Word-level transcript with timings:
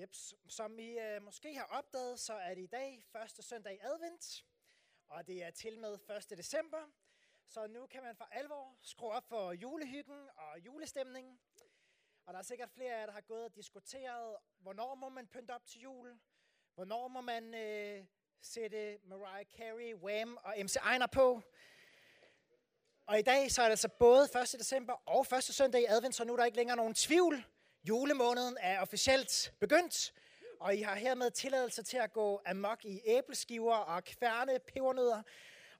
Jeps. 0.00 0.34
Som 0.48 0.78
I 0.78 0.98
øh, 0.98 1.22
måske 1.22 1.54
har 1.54 1.64
opdaget, 1.64 2.20
så 2.20 2.32
er 2.32 2.54
det 2.54 2.62
i 2.62 2.66
dag 2.66 3.02
første 3.12 3.42
søndag 3.42 3.74
i 3.74 3.78
advent, 3.82 4.44
og 5.08 5.26
det 5.26 5.44
er 5.44 5.50
til 5.50 5.78
med 5.78 5.98
1. 6.30 6.38
december. 6.38 6.78
Så 7.46 7.66
nu 7.66 7.86
kan 7.86 8.02
man 8.02 8.16
for 8.16 8.24
alvor 8.24 8.76
skrue 8.82 9.10
op 9.10 9.28
for 9.28 9.52
julehyggen 9.52 10.28
og 10.36 10.58
julestemningen. 10.58 11.38
Og 12.26 12.32
der 12.32 12.38
er 12.38 12.42
sikkert 12.42 12.70
flere 12.70 12.94
af 12.94 13.00
jer, 13.00 13.06
der 13.06 13.12
har 13.12 13.20
gået 13.20 13.44
og 13.44 13.54
diskuteret, 13.54 14.36
hvornår 14.58 14.94
må 14.94 15.08
man 15.08 15.26
pynte 15.26 15.50
op 15.50 15.66
til 15.66 15.80
jul? 15.80 16.18
Hvornår 16.74 17.08
må 17.08 17.20
man 17.20 17.54
øh, 17.54 18.04
sætte 18.40 18.98
Mariah 19.04 19.46
Carey, 19.56 19.94
Wham 19.94 20.38
og 20.42 20.54
MC 20.58 20.76
Einar 20.92 21.06
på? 21.06 21.42
Og 23.06 23.18
i 23.18 23.22
dag 23.22 23.50
så 23.50 23.62
er 23.62 23.66
det 23.66 23.70
altså 23.70 23.88
både 23.88 24.24
1. 24.24 24.30
december 24.58 24.92
og 24.92 25.26
første 25.26 25.52
søndag 25.52 25.80
i 25.80 25.86
advent, 25.88 26.14
så 26.14 26.24
nu 26.24 26.32
er 26.32 26.36
der 26.36 26.44
ikke 26.44 26.56
længere 26.56 26.76
nogen 26.76 26.94
tvivl. 26.94 27.44
Julemåneden 27.84 28.56
er 28.60 28.80
officielt 28.80 29.54
begyndt, 29.60 30.14
og 30.60 30.76
I 30.76 30.82
har 30.82 30.94
hermed 30.94 31.30
tilladelse 31.30 31.82
til 31.82 31.96
at 31.96 32.12
gå 32.12 32.42
amok 32.46 32.84
i 32.84 33.00
æbleskiver 33.04 33.74
og 33.74 34.04
kværne 34.04 34.58
pebernødder 34.58 35.22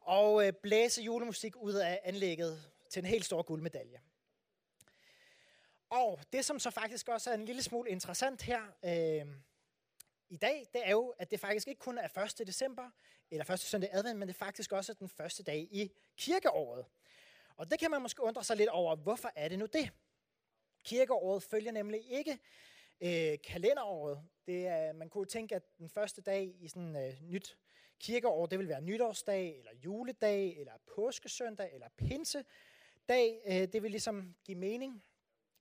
og 0.01 0.47
øh, 0.47 0.53
blæse 0.53 1.03
julemusik 1.03 1.57
ud 1.57 1.75
af 1.75 2.01
anlægget 2.05 2.63
til 2.91 3.01
en 3.01 3.07
helt 3.07 3.25
stor 3.25 3.43
guldmedalje. 3.43 4.01
Og 5.91 6.21
det, 6.33 6.45
som 6.45 6.59
så 6.59 6.71
faktisk 6.71 7.09
også 7.09 7.31
er 7.31 7.35
en 7.35 7.45
lille 7.45 7.63
smule 7.63 7.91
interessant 7.91 8.43
her 8.43 8.63
øh, 8.85 9.27
i 10.29 10.37
dag, 10.37 10.67
det 10.73 10.81
er 10.85 10.91
jo, 10.91 11.15
at 11.19 11.31
det 11.31 11.41
faktisk 11.41 11.69
ikke 11.69 11.79
kun 11.79 11.99
er 11.99 12.33
1. 12.41 12.47
december, 12.47 12.91
eller 13.31 13.51
1. 13.51 13.61
søndag 13.61 13.91
advent, 13.93 14.19
men 14.19 14.29
det 14.29 14.35
er 14.35 14.39
faktisk 14.39 14.73
også 14.73 14.95
den 14.95 15.09
første 15.09 15.43
dag 15.43 15.69
i 15.71 15.93
kirkeåret. 16.17 16.85
Og 17.57 17.71
det 17.71 17.79
kan 17.79 17.91
man 17.91 18.03
måske 18.03 18.23
undre 18.23 18.45
sig 18.45 18.57
lidt 18.57 18.69
over, 18.69 18.97
hvorfor 18.97 19.33
er 19.37 19.49
det 19.49 19.59
nu 19.59 19.67
det? 19.67 19.91
Kirkeåret 20.85 21.43
følger 21.43 21.73
nemlig 21.73 22.11
ikke 22.11 22.39
øh, 23.01 23.39
kalenderåret. 23.45 24.23
Det 24.47 24.67
er, 24.67 24.93
man 24.93 25.09
kunne 25.09 25.27
tænke, 25.27 25.55
at 25.55 25.79
den 25.79 25.89
første 25.89 26.23
dag 26.23 26.55
i 26.61 26.69
sådan 26.69 26.97
øh, 26.97 27.23
nyt 27.23 27.59
kirkeår, 28.01 28.47
det 28.47 28.59
vil 28.59 28.69
være 28.69 28.81
nytårsdag, 28.81 29.59
eller 29.59 29.73
juledag, 29.85 30.57
eller 30.57 30.73
påskesøndag, 30.95 31.75
eller 31.75 31.89
pinsedag. 31.97 33.43
Øh, 33.47 33.73
det 33.73 33.83
vil 33.83 33.91
ligesom 33.91 34.35
give 34.45 34.59
mening. 34.59 35.05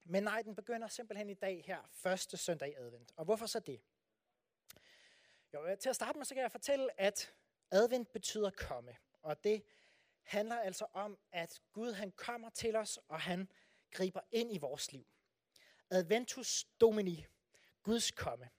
Men 0.04 0.24
nej, 0.24 0.42
den 0.42 0.56
begynder 0.56 0.88
simpelthen 0.88 1.30
i 1.30 1.34
dag 1.34 1.64
her, 1.68 1.90
første 1.92 2.38
søndag 2.38 2.70
i 2.70 2.74
advent. 2.74 3.12
Og 3.16 3.26
hvorfor 3.26 3.46
så 3.46 3.60
det? 3.60 3.82
Jo, 5.54 5.66
øh, 5.66 5.78
til 5.78 5.90
at 5.90 5.96
starte 5.96 6.20
med, 6.20 6.26
så 6.26 6.34
kan 6.34 6.44
jeg 6.44 6.52
fortælle, 6.52 7.02
at 7.02 7.34
advent 7.72 8.12
betyder 8.12 8.50
komme. 8.50 8.96
Og 9.22 9.44
det 9.44 9.64
handler 10.24 10.60
altså 10.60 10.86
om, 10.94 11.18
at 11.32 11.62
Gud 11.72 11.94
han 11.94 12.12
kommer 12.12 12.50
til 12.50 12.76
os, 12.76 13.00
og 13.08 13.22
han 13.22 13.50
griber 13.92 14.22
ind 14.32 14.54
i 14.54 14.58
vores 14.58 14.92
liv. 14.92 15.08
Adventus 15.90 16.66
Domini, 16.82 17.26
Guds 17.84 18.12
komme. 18.12 18.50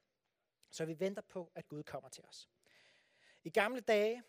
Så 0.70 0.85
vi 0.85 1.01
venter 1.01 1.23
på, 1.23 1.53
at 1.55 1.69
Gud 1.69 1.83
kommer 1.83 2.09
til 2.09 2.25
os. 2.25 2.48
I 3.45 3.51
gamle 3.51 3.81
dage, 3.81 4.23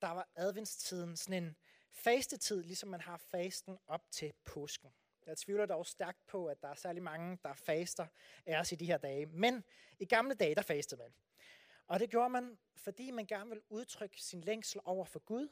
der 0.00 0.08
var 0.08 0.28
adventstiden 0.34 1.16
sådan 1.16 1.44
en 1.44 1.56
fastetid, 1.90 2.62
ligesom 2.62 2.88
man 2.88 3.00
har 3.00 3.16
fasten 3.16 3.78
op 3.86 4.10
til 4.10 4.32
påsken. 4.44 4.94
Jeg 5.26 5.38
tvivler 5.38 5.66
dog 5.66 5.86
stærkt 5.86 6.26
på, 6.26 6.46
at 6.46 6.62
der 6.62 6.68
er 6.68 6.74
særlig 6.74 7.02
mange, 7.02 7.38
der 7.42 7.54
faster 7.54 8.06
af 8.46 8.60
os 8.60 8.72
i 8.72 8.74
de 8.74 8.86
her 8.86 8.98
dage. 8.98 9.26
Men 9.26 9.64
i 9.98 10.04
gamle 10.04 10.34
dage, 10.34 10.54
der 10.54 10.62
fastede 10.62 11.00
man. 11.00 11.14
Og 11.86 12.00
det 12.00 12.10
gjorde 12.10 12.30
man, 12.30 12.58
fordi 12.76 13.10
man 13.10 13.26
gerne 13.26 13.48
ville 13.48 13.72
udtrykke 13.72 14.22
sin 14.22 14.40
længsel 14.40 14.80
over 14.84 15.04
for 15.04 15.18
Gud, 15.18 15.48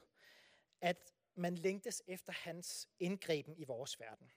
at 0.81 1.13
man 1.35 1.55
længtes 1.55 2.03
efter 2.07 2.33
hans 2.33 2.89
indgriben 2.99 3.57
i 3.57 3.65
vores 3.65 4.01
verden. 4.01 4.33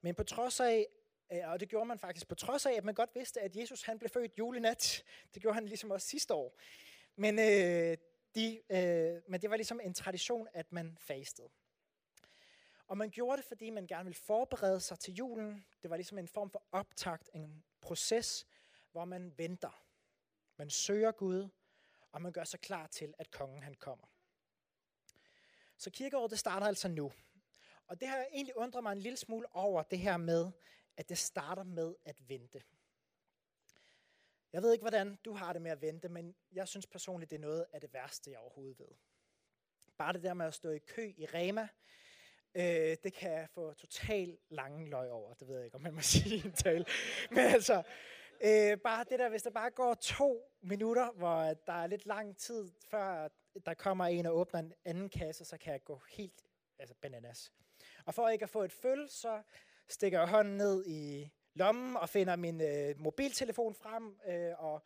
Men 0.00 0.14
på 0.14 0.24
trods 0.24 0.60
af, 0.60 0.86
øh, 1.32 1.48
og 1.48 1.60
det 1.60 1.68
gjorde 1.68 1.86
man 1.86 1.98
faktisk 1.98 2.28
på 2.28 2.34
trods 2.34 2.66
af, 2.66 2.72
at 2.72 2.84
man 2.84 2.94
godt 2.94 3.10
vidste, 3.14 3.40
at 3.40 3.56
Jesus 3.56 3.82
han 3.82 3.98
blev 3.98 4.10
født 4.10 4.38
julenat. 4.38 5.04
Det 5.34 5.42
gjorde 5.42 5.54
han 5.54 5.66
ligesom 5.66 5.90
også 5.90 6.08
sidste 6.08 6.34
år. 6.34 6.58
Men, 7.16 7.38
øh, 7.38 7.96
de, 8.34 8.60
øh, 8.70 9.22
men 9.28 9.42
det 9.42 9.50
var 9.50 9.56
ligesom 9.56 9.80
en 9.82 9.94
tradition, 9.94 10.48
at 10.52 10.72
man 10.72 10.96
fastede. 11.00 11.48
Og 12.86 12.98
man 12.98 13.10
gjorde 13.10 13.36
det, 13.36 13.44
fordi 13.44 13.70
man 13.70 13.86
gerne 13.86 14.04
ville 14.04 14.18
forberede 14.18 14.80
sig 14.80 14.98
til 14.98 15.14
julen. 15.14 15.66
Det 15.82 15.90
var 15.90 15.96
ligesom 15.96 16.18
en 16.18 16.28
form 16.28 16.50
for 16.50 16.62
optakt, 16.72 17.30
en 17.34 17.64
proces, 17.80 18.46
hvor 18.92 19.04
man 19.04 19.32
venter. 19.38 19.84
Man 20.56 20.70
søger 20.70 21.12
Gud, 21.12 21.48
og 22.12 22.22
man 22.22 22.32
gør 22.32 22.44
sig 22.44 22.60
klar 22.60 22.86
til, 22.86 23.14
at 23.18 23.30
kongen 23.30 23.62
han 23.62 23.74
kommer. 23.74 24.06
Så 25.76 25.90
kirkeåret 25.90 26.30
det 26.30 26.38
starter 26.38 26.66
altså 26.66 26.88
nu. 26.88 27.12
Og 27.90 28.00
det 28.00 28.08
har 28.08 28.26
egentlig 28.32 28.56
undret 28.56 28.82
mig 28.82 28.92
en 28.92 28.98
lille 28.98 29.16
smule 29.16 29.46
over 29.56 29.82
det 29.82 29.98
her 29.98 30.16
med, 30.16 30.50
at 30.96 31.08
det 31.08 31.18
starter 31.18 31.62
med 31.62 31.94
at 32.04 32.16
vente. 32.28 32.62
Jeg 34.52 34.62
ved 34.62 34.72
ikke, 34.72 34.82
hvordan 34.82 35.18
du 35.24 35.32
har 35.32 35.52
det 35.52 35.62
med 35.62 35.70
at 35.70 35.82
vente, 35.82 36.08
men 36.08 36.34
jeg 36.52 36.68
synes 36.68 36.86
personligt, 36.86 37.30
det 37.30 37.36
er 37.36 37.40
noget 37.40 37.66
af 37.72 37.80
det 37.80 37.92
værste, 37.92 38.30
jeg 38.30 38.38
overhovedet 38.38 38.78
ved. 38.78 38.88
Bare 39.98 40.12
det 40.12 40.22
der 40.22 40.34
med 40.34 40.46
at 40.46 40.54
stå 40.54 40.70
i 40.70 40.78
kø 40.78 41.12
i 41.16 41.26
Rema, 41.26 41.68
øh, 42.54 42.96
det 43.04 43.12
kan 43.12 43.32
jeg 43.32 43.48
få 43.50 43.72
total 43.72 44.38
lange 44.48 44.90
løg 44.90 45.10
over. 45.10 45.34
Det 45.34 45.48
ved 45.48 45.56
jeg 45.56 45.64
ikke, 45.64 45.74
om 45.74 45.82
man 45.82 45.94
må 45.94 46.00
sige 46.12 46.36
i 46.36 46.46
en 46.46 46.52
tale. 46.52 46.84
Men 47.30 47.38
altså, 47.38 47.82
øh, 48.40 48.78
bare 48.78 49.04
det 49.04 49.18
der, 49.18 49.28
hvis 49.28 49.42
der 49.42 49.50
bare 49.50 49.70
går 49.70 49.94
to 49.94 50.52
minutter, 50.60 51.12
hvor 51.12 51.54
der 51.66 51.72
er 51.72 51.86
lidt 51.86 52.06
lang 52.06 52.36
tid, 52.36 52.70
før 52.90 53.28
der 53.66 53.74
kommer 53.74 54.06
en 54.06 54.26
og 54.26 54.36
åbner 54.36 54.60
en 54.60 54.72
anden 54.84 55.08
kasse, 55.08 55.44
så 55.44 55.58
kan 55.58 55.72
jeg 55.72 55.84
gå 55.84 56.00
helt 56.08 56.42
altså 56.78 56.94
bananas. 56.94 57.52
Og 58.06 58.14
for 58.14 58.28
ikke 58.28 58.42
at 58.42 58.50
få 58.50 58.62
et 58.62 58.72
føl, 58.72 59.08
så 59.08 59.42
stikker 59.88 60.18
jeg 60.18 60.28
hånden 60.28 60.56
ned 60.56 60.86
i 60.86 61.30
lommen 61.54 61.96
og 61.96 62.08
finder 62.08 62.36
min 62.36 62.60
øh, 62.60 63.00
mobiltelefon 63.00 63.74
frem 63.74 64.20
øh, 64.26 64.52
og, 64.58 64.82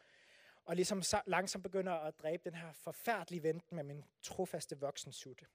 og 0.65 0.77
ligesom 0.77 1.03
så, 1.03 1.21
langsomt 1.27 1.63
begynder 1.63 1.93
at 1.93 2.19
dræbe 2.19 2.51
den 2.51 2.55
her 2.55 2.73
forfærdelige 2.73 3.43
venten 3.43 3.77
med 3.77 3.85
min 3.85 4.05
trofaste 4.23 4.81
voksensutte. 4.81 5.47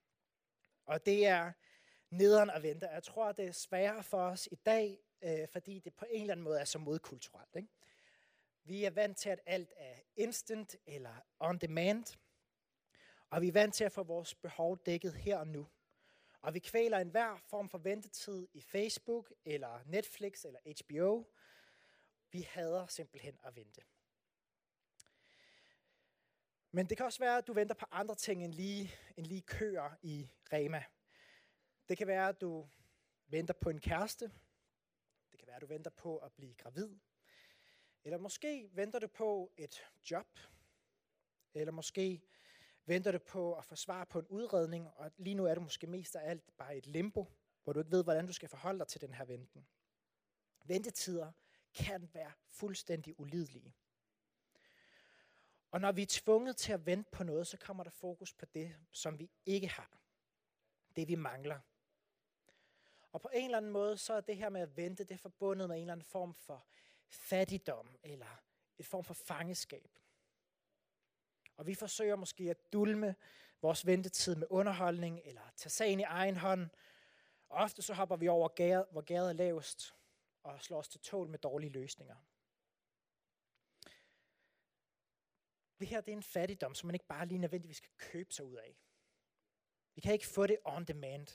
Og 0.85 1.05
det 1.05 1.27
er 1.27 1.51
nederen 2.09 2.49
at 2.49 2.63
vente. 2.63 2.87
Jeg 2.87 3.03
tror, 3.03 3.31
det 3.31 3.45
er 3.45 3.51
sværere 3.51 4.03
for 4.03 4.21
os 4.21 4.47
i 4.51 4.55
dag, 4.55 4.99
øh, 5.21 5.47
fordi 5.47 5.79
det 5.79 5.93
på 5.93 6.05
en 6.09 6.21
eller 6.21 6.33
anden 6.33 6.43
måde 6.43 6.59
er 6.59 6.65
så 6.65 6.79
modkulturelt. 6.79 7.55
Ikke? 7.55 7.69
Vi 8.63 8.83
er 8.83 8.89
vant 8.89 9.17
til, 9.17 9.29
at 9.29 9.39
alt 9.45 9.73
er 9.77 9.95
instant 10.15 10.75
eller 10.85 11.15
on 11.39 11.57
demand. 11.57 12.17
Og 13.29 13.41
vi 13.41 13.47
er 13.47 13.51
vant 13.51 13.75
til 13.75 13.83
at 13.83 13.91
få 13.91 14.03
vores 14.03 14.35
behov 14.35 14.77
dækket 14.85 15.13
her 15.13 15.37
og 15.37 15.47
nu. 15.47 15.67
Og 16.41 16.53
vi 16.53 16.59
kvæler 16.59 16.97
enhver 16.97 17.37
form 17.37 17.69
for 17.69 17.77
ventetid 17.77 18.47
i 18.53 18.61
Facebook, 18.61 19.33
eller 19.45 19.79
Netflix, 19.85 20.45
eller 20.45 20.59
HBO. 20.83 21.33
Vi 22.31 22.41
hader 22.41 22.87
simpelthen 22.87 23.39
at 23.43 23.55
vente. 23.55 23.81
Men 26.71 26.85
det 26.89 26.97
kan 26.97 27.05
også 27.05 27.19
være, 27.19 27.37
at 27.37 27.47
du 27.47 27.53
venter 27.53 27.75
på 27.75 27.85
andre 27.91 28.15
ting 28.15 28.43
end 28.43 28.53
lige, 28.53 28.95
end 29.17 29.25
lige 29.25 29.41
køer 29.41 29.91
i 30.01 30.29
Rema. 30.53 30.83
Det 31.89 31.97
kan 31.97 32.07
være, 32.07 32.29
at 32.29 32.41
du 32.41 32.69
venter 33.27 33.53
på 33.53 33.69
en 33.69 33.79
kæreste. 33.79 34.31
Det 35.31 35.39
kan 35.39 35.47
være, 35.47 35.55
at 35.55 35.61
du 35.61 35.67
venter 35.67 35.91
på 35.91 36.17
at 36.17 36.33
blive 36.33 36.53
gravid. 36.53 36.95
Eller 38.03 38.17
måske 38.17 38.69
venter 38.71 38.99
du 38.99 39.07
på 39.07 39.53
et 39.57 39.85
job. 40.11 40.39
Eller 41.53 41.71
måske 41.71 42.21
venter 42.89 43.11
du 43.11 43.17
på 43.19 43.53
at 43.53 43.65
få 43.65 43.75
svar 43.75 44.05
på 44.05 44.19
en 44.19 44.27
udredning, 44.27 44.87
og 44.95 45.11
lige 45.17 45.33
nu 45.33 45.45
er 45.45 45.55
du 45.55 45.61
måske 45.61 45.87
mest 45.87 46.15
af 46.15 46.29
alt 46.29 46.57
bare 46.57 46.77
et 46.77 46.87
limbo, 46.87 47.25
hvor 47.63 47.73
du 47.73 47.79
ikke 47.79 47.91
ved, 47.91 48.03
hvordan 48.03 48.27
du 48.27 48.33
skal 48.33 48.49
forholde 48.49 48.79
dig 48.79 48.87
til 48.87 49.01
den 49.01 49.13
her 49.13 49.25
venten. 49.25 49.67
Ventetider 50.63 51.31
kan 51.73 52.09
være 52.13 52.31
fuldstændig 52.49 53.19
ulidelige. 53.19 53.75
Og 55.71 55.81
når 55.81 55.91
vi 55.91 56.01
er 56.01 56.07
tvunget 56.09 56.57
til 56.57 56.73
at 56.73 56.85
vente 56.85 57.11
på 57.11 57.23
noget, 57.23 57.47
så 57.47 57.57
kommer 57.57 57.83
der 57.83 57.91
fokus 57.91 58.33
på 58.33 58.45
det, 58.45 58.75
som 58.91 59.19
vi 59.19 59.29
ikke 59.45 59.67
har. 59.67 60.01
Det 60.95 61.07
vi 61.07 61.15
mangler. 61.15 61.59
Og 63.11 63.21
på 63.21 63.29
en 63.33 63.45
eller 63.45 63.57
anden 63.57 63.71
måde, 63.71 63.97
så 63.97 64.13
er 64.13 64.21
det 64.21 64.37
her 64.37 64.49
med 64.49 64.61
at 64.61 64.77
vente, 64.77 65.03
det 65.03 65.13
er 65.13 65.17
forbundet 65.17 65.67
med 65.67 65.75
en 65.75 65.81
eller 65.81 65.93
anden 65.93 66.05
form 66.05 66.33
for 66.33 66.65
fattigdom, 67.09 67.97
eller 68.03 68.41
et 68.77 68.85
form 68.85 69.03
for 69.03 69.13
fangeskab. 69.13 69.99
Og 71.59 71.67
vi 71.67 71.75
forsøger 71.75 72.15
måske 72.15 72.49
at 72.49 72.73
dulme 72.73 73.15
vores 73.61 73.85
ventetid 73.85 74.35
med 74.35 74.47
underholdning, 74.49 75.21
eller 75.25 75.41
tage 75.55 75.69
sagen 75.69 75.99
i 75.99 76.03
egen 76.03 76.37
hånd. 76.37 76.69
Og 77.49 77.57
ofte 77.57 77.81
så 77.81 77.93
hopper 77.93 78.15
vi 78.15 78.27
over, 78.27 78.47
gæret, 78.47 78.85
hvor 78.91 79.01
gæret 79.01 79.29
er 79.29 79.33
lavest, 79.33 79.95
og 80.43 80.61
slår 80.61 80.77
os 80.77 80.87
til 80.87 80.99
tål 80.99 81.29
med 81.29 81.39
dårlige 81.39 81.69
løsninger. 81.69 82.15
Det 85.79 85.87
her 85.87 86.01
det 86.01 86.11
er 86.11 86.17
en 86.17 86.23
fattigdom, 86.23 86.75
som 86.75 86.87
man 86.87 86.95
ikke 86.95 87.07
bare 87.07 87.25
lige 87.25 87.39
nødvendigvis 87.39 87.79
kan 87.79 87.91
købe 87.97 88.33
sig 88.33 88.45
ud 88.45 88.55
af. 88.55 88.77
Vi 89.95 90.01
kan 90.01 90.13
ikke 90.13 90.27
få 90.27 90.47
det 90.47 90.57
on 90.65 90.85
demand. 90.85 91.27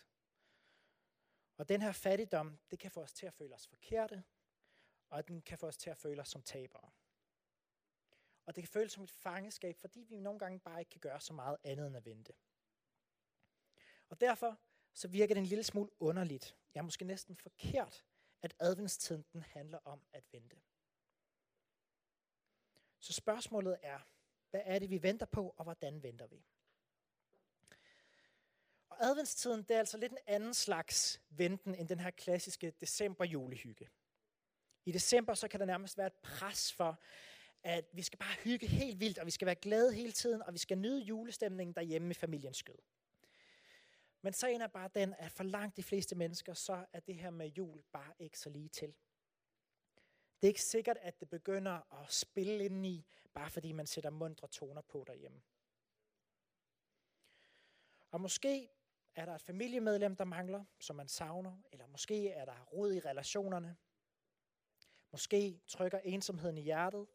Og 1.57 1.69
den 1.69 1.83
her 1.83 1.93
fattigdom, 1.93 2.59
det 2.71 2.79
kan 2.79 2.91
få 2.91 3.01
os 3.01 3.13
til 3.13 3.27
at 3.27 3.35
føle 3.35 3.55
os 3.55 3.67
forkerte, 3.67 4.25
og 5.11 5.29
den 5.29 5.43
kan 5.43 5.59
få 5.59 5.67
os 5.67 5.77
til 5.77 5.91
at 5.91 5.97
føle 5.97 6.21
os 6.21 6.29
som 6.29 6.43
tabere. 6.43 6.91
Og 8.47 8.57
det 8.57 8.65
kan 8.65 8.69
føles 8.69 8.93
som 8.93 9.05
et 9.05 9.11
fangeskab, 9.11 9.77
fordi 9.77 10.01
vi 10.01 10.17
nogle 10.17 10.39
gange 10.39 10.61
bare 10.61 10.81
ikke 10.81 10.91
kan 10.91 11.01
gøre 11.01 11.21
så 11.21 11.33
meget 11.33 11.57
andet 11.65 11.87
end 11.87 11.97
at 11.97 12.05
vente. 12.05 12.33
Og 14.09 14.21
derfor 14.21 14.59
så 14.93 15.09
virker 15.09 15.35
det 15.35 15.41
en 15.41 15.47
lille 15.47 15.65
smule 15.65 15.91
underligt, 16.01 16.57
ja 16.75 16.83
måske 16.83 17.05
næsten 17.05 17.37
forkert, 17.37 18.05
at 18.43 18.55
adventstiden 18.59 19.25
den 19.33 19.43
handler 19.43 19.79
om 19.85 20.07
at 20.13 20.25
vente. 20.33 20.57
Så 22.99 23.13
spørgsmålet 23.13 23.79
er, 23.83 23.99
hvad 24.51 24.63
er 24.65 24.79
det, 24.79 24.91
vi 24.91 25.03
venter 25.03 25.27
på, 25.27 25.55
og 25.57 25.65
hvordan 25.65 26.03
venter 26.03 26.27
vi? 26.27 26.45
Og 28.89 29.05
adventstiden, 29.05 29.63
det 29.63 29.71
er 29.71 29.79
altså 29.79 29.99
lidt 29.99 30.13
en 30.13 30.19
anden 30.27 30.55
slags 30.55 31.21
venten 31.29 31.75
end 31.75 31.89
den 31.89 32.01
her 32.01 32.11
klassiske 32.11 32.71
december-julehygge. 32.71 33.89
I 34.85 34.93
december, 34.93 35.35
så 35.35 35.49
kan 35.49 35.61
der 35.61 35.67
nærmest 35.67 35.99
være 35.99 36.07
et 36.07 36.15
pres 36.15 36.73
for, 36.73 37.01
at 37.65 37.85
vi 37.93 38.03
skal 38.03 38.19
bare 38.19 38.35
hygge 38.45 38.67
helt 38.67 39.01
vildt, 39.01 39.19
og 39.19 39.27
vi 39.27 39.31
skal 39.31 39.47
være 39.47 39.55
glade 39.55 39.95
hele 39.95 40.13
tiden, 40.13 40.43
og 40.43 40.53
vi 40.53 40.59
skal 40.59 40.79
nyde 40.79 41.01
julestemningen 41.01 41.75
derhjemme 41.75 42.11
i 42.11 42.15
familiens 42.15 42.57
skød. 42.57 42.79
Men 44.23 44.33
sagen 44.33 44.61
er 44.61 44.67
bare 44.67 44.91
den, 44.95 45.15
at 45.19 45.33
for 45.33 45.45
langt 45.45 45.77
de 45.77 45.83
fleste 45.83 46.15
mennesker, 46.15 46.55
så 46.55 46.87
er 46.93 47.01
det 47.01 47.15
her 47.15 47.31
med 47.31 47.47
jul 47.49 47.83
bare 47.93 48.13
ikke 48.19 48.39
så 48.39 48.51
lige 48.51 48.69
til. 48.69 48.95
Det 50.41 50.49
er 50.49 50.51
ikke 50.51 50.63
sikkert, 50.63 50.97
at 51.01 51.21
det 51.21 51.29
begynder 51.29 52.03
at 52.03 52.13
spille 52.13 52.65
ind 52.65 52.87
i, 52.87 53.07
bare 53.35 53.51
fordi 53.51 53.73
man 53.73 53.87
sætter 53.87 54.11
mundre 54.11 54.49
toner 54.49 54.83
på 54.83 55.05
derhjemme. 55.07 55.43
Og 58.11 58.21
måske 58.21 58.69
er 59.15 59.25
der 59.25 59.35
et 59.35 59.43
familiemedlem, 59.43 60.17
der 60.17 60.25
mangler, 60.25 60.65
som 60.81 60.97
man 60.97 61.09
savner, 61.09 61.63
eller 61.73 61.87
måske 61.87 62.31
er 62.31 62.45
der 62.45 62.65
rod 62.65 62.93
i 62.93 63.01
relationerne. 63.01 63.77
Måske 65.11 65.61
trykker 65.67 65.99
ensomheden 65.99 66.59
i 66.59 66.63
hjertet, 66.63 67.07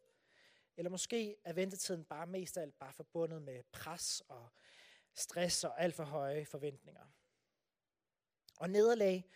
eller 0.79 0.89
måske 0.89 1.35
er 1.43 1.53
ventetiden 1.53 2.03
bare 2.03 2.27
mest 2.27 2.57
af 2.57 2.61
alt 2.61 2.79
bare 2.79 2.93
forbundet 2.93 3.41
med 3.41 3.63
pres 3.71 4.21
og 4.27 4.49
stress 5.13 5.63
og 5.63 5.81
alt 5.81 5.95
for 5.95 6.03
høje 6.03 6.45
forventninger. 6.45 7.05
Og 8.59 8.69
nederlag 8.69 9.29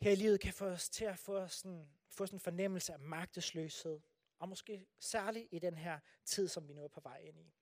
her 0.00 0.12
i 0.12 0.14
livet 0.14 0.40
kan 0.40 0.52
få 0.52 0.66
os 0.66 0.88
til 0.88 1.04
at 1.04 1.18
få 1.18 1.48
sådan, 1.48 1.88
få 2.08 2.26
sådan 2.26 2.36
en 2.36 2.40
fornemmelse 2.40 2.92
af 2.92 2.98
magtesløshed, 2.98 4.00
og 4.38 4.48
måske 4.48 4.86
særligt 4.98 5.48
i 5.50 5.58
den 5.58 5.74
her 5.74 5.98
tid, 6.24 6.48
som 6.48 6.68
vi 6.68 6.72
nu 6.72 6.84
er 6.84 6.88
på 6.88 7.00
vej 7.00 7.18
ind 7.18 7.40
i. 7.40 7.54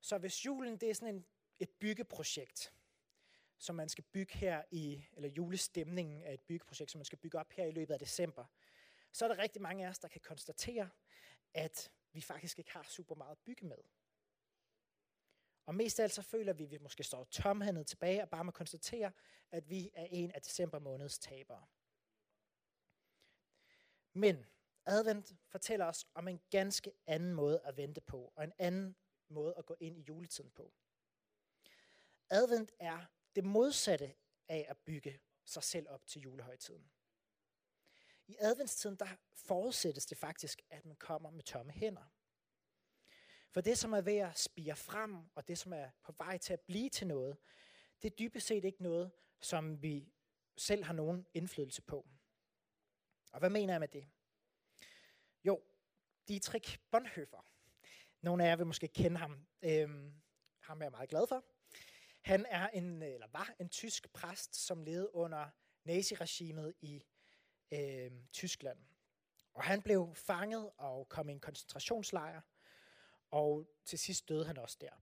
Så 0.00 0.18
hvis 0.18 0.46
julen 0.46 0.76
det 0.76 0.90
er 0.90 0.94
sådan 0.94 1.14
en, 1.14 1.26
et 1.58 1.70
byggeprojekt, 1.70 2.72
som 3.58 3.76
man 3.76 3.88
skal 3.88 4.04
bygge 4.04 4.34
her 4.34 4.62
i, 4.70 5.04
eller 5.12 5.28
julestemningen 5.28 6.22
er 6.22 6.32
et 6.32 6.40
byggeprojekt, 6.40 6.90
som 6.90 6.98
man 6.98 7.04
skal 7.04 7.18
bygge 7.18 7.38
op 7.38 7.52
her 7.52 7.64
i 7.64 7.70
løbet 7.70 7.94
af 7.94 8.00
december, 8.00 8.44
så 9.14 9.24
er 9.24 9.28
der 9.28 9.38
rigtig 9.38 9.62
mange 9.62 9.86
af 9.86 9.88
os, 9.88 9.98
der 9.98 10.08
kan 10.08 10.20
konstatere, 10.20 10.90
at 11.54 11.92
vi 12.12 12.20
faktisk 12.20 12.58
ikke 12.58 12.72
har 12.72 12.82
super 12.82 13.14
meget 13.14 13.32
at 13.32 13.38
bygge 13.38 13.66
med. 13.66 13.78
Og 15.66 15.74
mest 15.74 16.00
af 16.00 16.02
alt 16.02 16.12
så 16.12 16.22
føler 16.22 16.52
vi, 16.52 16.64
at 16.64 16.70
vi 16.70 16.78
måske 16.78 17.04
står 17.04 17.24
tomhændet 17.24 17.86
tilbage 17.86 18.22
og 18.22 18.30
bare 18.30 18.44
må 18.44 18.50
konstatere, 18.50 19.12
at 19.50 19.70
vi 19.70 19.90
er 19.94 20.06
en 20.10 20.30
af 20.30 20.42
december 20.42 20.78
måneds 20.78 21.18
tabere. 21.18 21.66
Men 24.12 24.46
advent 24.86 25.32
fortæller 25.48 25.86
os 25.86 26.06
om 26.14 26.28
en 26.28 26.40
ganske 26.50 26.92
anden 27.06 27.34
måde 27.34 27.60
at 27.64 27.76
vente 27.76 28.00
på, 28.00 28.32
og 28.36 28.44
en 28.44 28.52
anden 28.58 28.96
måde 29.28 29.54
at 29.58 29.66
gå 29.66 29.76
ind 29.80 29.98
i 29.98 30.02
juletiden 30.02 30.50
på. 30.50 30.72
Advent 32.30 32.72
er 32.78 33.04
det 33.34 33.44
modsatte 33.44 34.14
af 34.48 34.66
at 34.68 34.78
bygge 34.78 35.20
sig 35.44 35.62
selv 35.62 35.88
op 35.88 36.06
til 36.06 36.22
julehøjtiden. 36.22 36.90
I 38.26 38.36
adventstiden 38.38 38.96
der 38.96 39.16
forudsættes 39.32 40.06
det 40.06 40.18
faktisk, 40.18 40.62
at 40.70 40.84
man 40.84 40.96
kommer 40.96 41.30
med 41.30 41.42
tomme 41.42 41.72
hænder. 41.72 42.12
For 43.50 43.60
det, 43.60 43.78
som 43.78 43.92
er 43.92 44.00
ved 44.00 44.16
at 44.16 44.38
spire 44.38 44.76
frem, 44.76 45.16
og 45.34 45.48
det, 45.48 45.58
som 45.58 45.72
er 45.72 45.90
på 46.02 46.14
vej 46.18 46.38
til 46.38 46.52
at 46.52 46.60
blive 46.60 46.90
til 46.90 47.06
noget, 47.06 47.36
det 48.02 48.12
er 48.12 48.16
dybest 48.16 48.46
set 48.46 48.64
ikke 48.64 48.82
noget, 48.82 49.12
som 49.40 49.82
vi 49.82 50.12
selv 50.56 50.84
har 50.84 50.92
nogen 50.92 51.26
indflydelse 51.34 51.82
på. 51.82 52.08
Og 53.32 53.38
hvad 53.38 53.50
mener 53.50 53.72
jeg 53.72 53.80
med 53.80 53.88
det? 53.88 54.08
Jo, 55.44 55.62
Dietrich 56.28 56.78
Bonhoeffer. 56.90 57.46
Nogle 58.20 58.44
af 58.44 58.48
jer 58.48 58.56
vil 58.56 58.66
måske 58.66 58.88
kende 58.88 59.16
ham. 59.16 59.46
Øhm, 59.62 60.22
ham 60.60 60.80
er 60.80 60.84
jeg 60.84 60.90
meget 60.90 61.08
glad 61.08 61.26
for. 61.26 61.44
Han 62.20 62.46
er 62.46 62.68
en, 62.68 63.02
eller 63.02 63.26
var 63.26 63.54
en 63.58 63.68
tysk 63.68 64.12
præst, 64.12 64.56
som 64.56 64.82
levede 64.82 65.14
under 65.14 65.50
naziregimet 65.84 66.74
i 66.80 67.04
øh, 67.72 68.12
Tyskland. 68.32 68.78
Og 69.54 69.62
han 69.62 69.82
blev 69.82 70.14
fanget 70.14 70.70
og 70.76 71.08
kom 71.08 71.28
i 71.28 71.32
en 71.32 71.40
koncentrationslejr, 71.40 72.40
og 73.30 73.68
til 73.84 73.98
sidst 73.98 74.28
døde 74.28 74.46
han 74.46 74.58
også 74.58 74.76
der. 74.80 74.92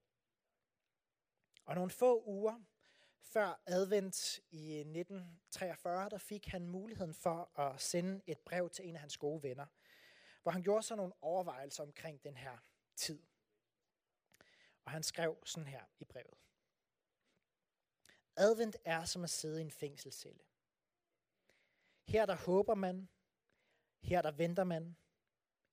Og 1.65 1.75
nogle 1.75 1.91
få 1.91 2.23
uger 2.25 2.63
før 3.21 3.61
advent 3.65 4.39
i 4.51 4.79
1943, 4.79 6.09
der 6.09 6.17
fik 6.17 6.47
han 6.47 6.67
muligheden 6.67 7.13
for 7.13 7.59
at 7.59 7.81
sende 7.81 8.21
et 8.27 8.39
brev 8.39 8.69
til 8.69 8.87
en 8.87 8.95
af 8.95 9.01
hans 9.01 9.17
gode 9.17 9.43
venner, 9.43 9.65
hvor 10.43 10.51
han 10.51 10.63
gjorde 10.63 10.83
sig 10.83 10.97
nogle 10.97 11.13
overvejelser 11.21 11.83
omkring 11.83 12.23
den 12.23 12.37
her 12.37 12.57
tid. 12.95 13.23
Og 14.85 14.91
han 14.91 15.03
skrev 15.03 15.37
sådan 15.45 15.67
her 15.67 15.83
i 15.99 16.05
brevet. 16.05 16.37
Advent 18.35 18.77
er 18.85 19.05
som 19.05 19.23
at 19.23 19.29
sidde 19.29 19.59
i 19.59 19.61
en 19.61 19.71
fængselscelle. 19.71 20.43
Her 22.03 22.25
der 22.25 22.35
håber 22.35 22.75
man, 22.75 23.09
her 24.01 24.21
der 24.21 24.31
venter 24.31 24.63
man, 24.63 24.97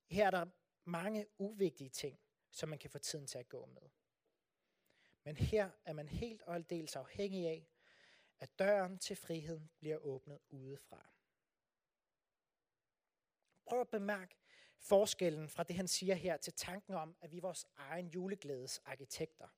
her 0.06 0.27
er 0.27 0.31
der 0.31 0.47
mange 0.85 1.27
uvigtige 1.38 1.91
ting, 1.91 2.21
som 2.50 2.69
man 2.69 2.79
kan 2.79 2.91
få 2.91 2.99
tiden 2.99 3.27
til 3.27 3.38
at 3.38 3.49
gå 3.49 3.67
med. 3.67 3.91
Men 5.25 5.37
her 5.37 5.71
er 5.85 5.93
man 5.93 6.09
helt 6.09 6.43
og 6.43 6.55
aldeles 6.55 6.97
afhængig 6.97 7.47
af, 7.49 7.69
at 8.38 8.59
døren 8.59 8.99
til 8.99 9.17
friheden 9.17 9.71
bliver 9.79 9.97
åbnet 9.97 10.38
udefra. 10.49 11.06
Prøv 13.65 13.81
at 13.81 13.88
bemærke 13.88 14.37
forskellen 14.79 15.49
fra 15.49 15.62
det, 15.62 15.76
han 15.76 15.88
siger 15.88 16.15
her, 16.15 16.37
til 16.37 16.53
tanken 16.53 16.94
om, 16.94 17.17
at 17.21 17.33
vi 17.33 17.37
er 17.37 17.41
vores 17.41 17.67
egen 17.76 18.09
juleglædes 18.09 18.79
arkitekter. 18.79 19.49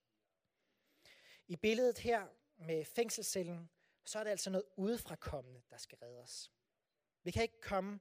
I 1.46 1.56
billedet 1.56 1.98
her 1.98 2.28
med 2.56 2.84
fængselscellen, 2.84 3.70
så 4.04 4.18
er 4.18 4.24
det 4.24 4.30
altså 4.30 4.50
noget 4.50 4.64
udefrakommende, 4.76 5.62
der 5.70 5.76
skal 5.76 5.98
redde 5.98 6.20
os. 6.20 6.52
Vi 7.24 7.30
kan 7.30 7.42
ikke 7.42 7.60
komme, 7.60 8.00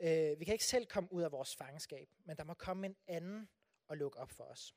øh, 0.00 0.40
vi 0.40 0.44
kan 0.44 0.52
ikke 0.52 0.64
selv 0.64 0.86
komme 0.86 1.12
ud 1.12 1.22
af 1.22 1.32
vores 1.32 1.56
fangenskab, 1.56 2.08
men 2.24 2.36
der 2.36 2.44
må 2.44 2.54
komme 2.54 2.86
en 2.86 2.96
anden 3.06 3.48
og 3.88 3.96
lukke 3.96 4.18
op 4.18 4.30
for 4.30 4.44
os. 4.44 4.74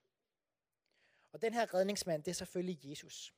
Og 1.32 1.42
den 1.42 1.54
her 1.54 1.74
redningsmand, 1.74 2.24
det 2.24 2.32
er 2.32 2.36
selvfølgelig 2.36 2.90
Jesus. 2.90 3.34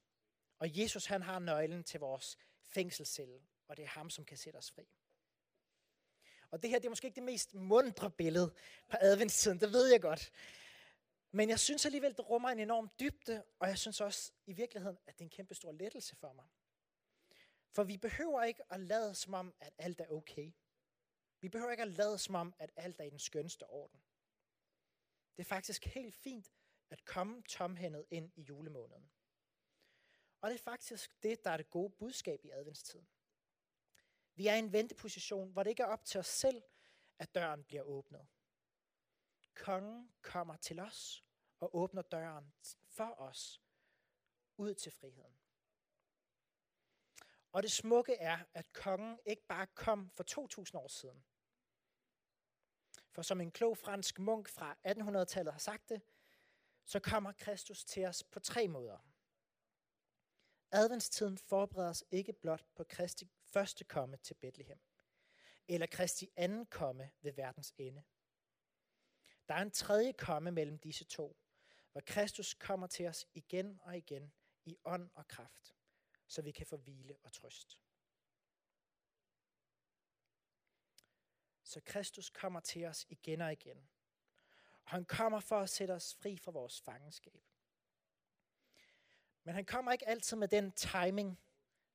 Og 0.60 0.80
Jesus, 0.80 1.06
han 1.06 1.22
har 1.22 1.40
nøglen 1.40 1.84
til 1.84 2.00
vores 2.00 2.38
fængselscelle, 2.66 3.42
og 3.68 3.78
det 3.78 3.84
er 3.84 3.90
ham, 3.90 4.10
som 4.10 4.26
kan 4.26 4.38
sætte 4.38 4.58
os 4.58 4.72
fri. 4.72 4.88
Og 6.52 6.62
det 6.62 6.70
her, 6.70 6.80
det 6.80 6.86
er 6.86 6.90
måske 6.90 7.08
ikke 7.08 7.16
det 7.16 7.24
mest 7.24 7.54
mundre 7.54 8.12
billede 8.12 8.54
på 8.90 8.98
adventstiden, 9.00 9.60
det 9.60 9.72
ved 9.72 9.92
jeg 9.92 10.02
godt. 10.02 10.32
Men 11.32 11.50
jeg 11.50 11.60
synes 11.60 11.86
alligevel, 11.86 12.12
det 12.12 12.30
rummer 12.30 12.50
en 12.50 12.60
enorm 12.60 12.90
dybde, 13.00 13.44
og 13.60 13.68
jeg 13.68 13.78
synes 13.78 14.02
også 14.02 14.32
i 14.46 14.54
virkeligheden, 14.54 14.98
at 15.08 15.14
det 15.14 15.22
er 15.22 15.26
en 15.26 15.30
kæmpe 15.30 15.56
stor 15.56 15.72
lettelse 15.72 16.16
for 16.16 16.34
mig. 16.34 16.46
For 17.72 17.84
vi 17.84 17.98
behøver 17.98 18.44
ikke 18.44 18.64
at 18.74 18.80
lade 18.80 19.16
som 19.16 19.34
om, 19.34 19.54
at 19.60 19.74
alt 19.78 20.02
er 20.02 20.08
okay. 20.08 20.52
Vi 21.42 21.50
behøver 21.50 21.72
ikke 21.72 21.84
at 21.84 21.92
lade 21.92 22.18
som 22.18 22.36
om, 22.36 22.54
at 22.60 22.72
alt 22.76 23.00
er 23.00 23.04
i 23.04 23.10
den 23.10 23.20
skønste 23.20 23.68
orden. 23.68 24.02
Det 25.38 25.44
er 25.44 25.48
faktisk 25.48 25.86
helt 25.86 26.16
fint 26.16 26.52
at 26.90 27.06
komme 27.06 27.44
tomhændet 27.44 28.06
ind 28.10 28.32
i 28.36 28.42
julemåneden. 28.42 29.12
Og 30.42 30.50
det 30.50 30.56
er 30.56 30.64
faktisk 30.64 31.24
det, 31.24 31.44
der 31.44 31.52
er 31.52 31.58
det 31.58 31.70
gode 31.70 31.90
budskab 31.90 32.46
i 32.46 32.50
adventstiden. 32.50 33.08
Vi 34.36 34.48
er 34.48 34.56
i 34.56 34.60
en 34.60 34.74
venteposition, 34.74 35.52
hvor 35.52 35.64
det 35.64 35.70
ikke 35.70 35.84
er 35.84 35.88
op 35.88 36.06
til 36.06 36.20
os 36.20 36.28
selv, 36.28 36.64
at 37.20 37.36
døren 37.36 37.64
bliver 37.64 37.84
åbnet. 37.84 38.28
Kongen 39.56 40.12
kommer 40.22 40.56
til 40.56 40.80
os 40.80 41.26
og 41.60 41.76
åbner 41.76 42.02
døren 42.02 42.54
for 42.88 43.20
os 43.20 43.62
ud 44.58 44.74
til 44.74 44.92
friheden. 44.92 45.41
Og 47.52 47.64
det 47.64 47.72
smukke 47.72 48.16
er, 48.16 48.40
at 48.54 48.74
kongen 48.74 49.20
ikke 49.26 49.46
bare 49.48 49.68
kom 49.68 50.10
for 50.10 50.24
2000 50.24 50.80
år 50.80 50.88
siden. 50.88 51.24
For 53.12 53.22
som 53.22 53.42
en 53.42 53.52
klog 53.52 53.78
fransk 53.78 54.20
munk 54.20 54.50
fra 54.50 54.78
1800-tallet 54.88 55.54
har 55.54 55.60
sagt 55.60 55.90
det, 55.90 56.02
så 56.86 57.00
kommer 57.00 57.32
Kristus 57.32 57.86
til 57.86 58.06
os 58.06 58.24
på 58.24 58.40
tre 58.40 58.68
måder. 58.68 58.98
Adventstiden 60.72 61.38
forbereder 61.38 61.90
os 61.90 62.04
ikke 62.12 62.34
blot 62.34 62.66
på 62.76 62.84
Kristi 62.84 63.32
første 63.44 63.84
komme 63.84 64.18
til 64.18 64.34
Bethlehem, 64.34 64.80
eller 65.68 65.88
Kristi 65.88 66.30
anden 66.36 66.66
komme 66.66 67.12
ved 67.22 67.34
verdens 67.34 67.74
ende. 67.78 68.04
Der 69.48 69.54
er 69.54 69.62
en 69.62 69.72
tredje 69.72 70.14
komme 70.14 70.52
mellem 70.52 70.80
disse 70.80 71.06
to, 71.06 71.38
hvor 71.92 72.02
Kristus 72.02 72.54
kommer 72.54 72.88
til 72.88 73.08
os 73.08 73.28
igen 73.34 73.80
og 73.82 73.98
igen 73.98 74.34
i 74.66 74.78
ånd 74.86 75.10
og 75.14 75.28
kraft 75.28 75.76
så 76.32 76.42
vi 76.42 76.52
kan 76.52 76.66
få 76.66 76.78
hvile 76.78 77.18
og 77.24 77.32
trøst. 77.32 77.80
Så 81.64 81.82
Kristus 81.86 82.30
kommer 82.30 82.60
til 82.60 82.86
os 82.86 83.06
igen 83.10 83.42
og 83.42 83.52
igen. 83.52 83.90
Og 84.84 84.92
han 84.92 85.06
kommer 85.06 85.40
for 85.40 85.60
at 85.60 85.70
sætte 85.70 85.92
os 85.92 86.16
fri 86.16 86.38
fra 86.38 86.52
vores 86.52 86.82
fangenskab. 86.82 87.44
Men 89.44 89.56
han 89.56 89.66
kommer 89.66 89.92
ikke 89.92 90.08
altid 90.08 90.38
med 90.38 90.48
den 90.48 90.72
timing, 90.72 91.40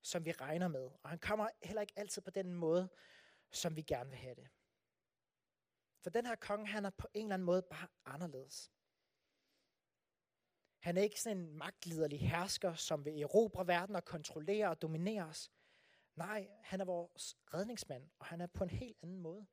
som 0.03 0.25
vi 0.25 0.33
regner 0.33 0.69
med. 0.69 0.91
Og 1.03 1.11
han 1.11 1.19
kommer 1.19 1.49
heller 1.63 1.83
ikke 1.83 1.99
altid 1.99 2.23
på 2.23 2.31
den 2.31 2.53
måde, 2.53 2.89
som 3.51 3.77
vi 3.77 3.83
gerne 3.83 4.11
vil 4.11 4.19
have 4.19 4.35
det. 4.35 4.49
For 6.03 6.11
den 6.11 6.27
her 6.27 6.37
konge, 6.37 6.67
han 6.67 6.85
er 6.85 6.91
på 6.91 7.09
en 7.15 7.27
eller 7.27 7.35
anden 7.35 7.47
måde 7.47 7.63
bare 7.63 7.89
anderledes. 8.05 8.73
Han 10.87 10.97
er 10.97 11.03
ikke 11.03 11.21
sådan 11.21 11.39
en 11.39 11.53
magtliderlig 11.53 12.21
hersker, 12.21 12.75
som 12.75 13.05
vil 13.05 13.23
erobre 13.23 13.67
verden 13.67 13.97
og 13.97 14.05
kontrollere 14.05 14.71
og 14.71 14.83
dominere 14.83 15.25
os. 15.25 15.51
Nej, 16.17 16.49
han 16.63 16.81
er 16.81 16.85
vores 16.85 17.37
redningsmand, 17.55 18.11
og 18.19 18.27
han 18.27 18.41
er 18.41 18.47
på 18.47 18.65
en 18.65 18.71
helt 18.71 18.97
anden 19.03 19.19
måde. 19.19 19.47